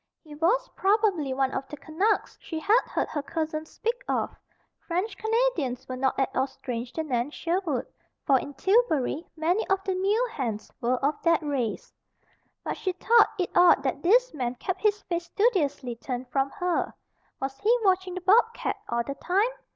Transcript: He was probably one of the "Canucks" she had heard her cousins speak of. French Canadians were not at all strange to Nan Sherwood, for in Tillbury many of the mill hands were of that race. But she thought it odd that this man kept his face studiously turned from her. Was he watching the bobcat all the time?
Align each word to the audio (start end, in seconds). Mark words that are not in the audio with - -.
He 0.23 0.33
was 0.33 0.67
probably 0.75 1.31
one 1.31 1.51
of 1.51 1.67
the 1.67 1.77
"Canucks" 1.77 2.35
she 2.41 2.57
had 2.59 2.81
heard 2.87 3.07
her 3.09 3.21
cousins 3.21 3.69
speak 3.69 4.03
of. 4.07 4.35
French 4.79 5.15
Canadians 5.15 5.87
were 5.87 5.95
not 5.95 6.19
at 6.19 6.35
all 6.35 6.47
strange 6.47 6.91
to 6.93 7.03
Nan 7.03 7.29
Sherwood, 7.29 7.85
for 8.25 8.39
in 8.39 8.55
Tillbury 8.55 9.27
many 9.37 9.63
of 9.67 9.83
the 9.83 9.93
mill 9.93 10.27
hands 10.29 10.71
were 10.81 10.97
of 11.05 11.21
that 11.21 11.43
race. 11.43 11.93
But 12.63 12.77
she 12.77 12.93
thought 12.93 13.29
it 13.37 13.51
odd 13.53 13.83
that 13.83 14.01
this 14.01 14.33
man 14.33 14.55
kept 14.55 14.81
his 14.81 15.03
face 15.03 15.25
studiously 15.25 15.97
turned 15.97 16.29
from 16.29 16.49
her. 16.49 16.95
Was 17.39 17.59
he 17.59 17.77
watching 17.83 18.15
the 18.15 18.21
bobcat 18.21 18.77
all 18.89 19.03
the 19.03 19.13
time? 19.13 19.51